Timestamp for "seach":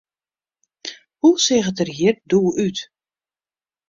1.45-1.69